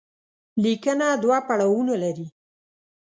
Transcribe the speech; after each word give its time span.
ليکنه 0.63 1.07
دوه 1.23 1.37
پړاوونه 1.47 1.95
لري. 2.03 2.27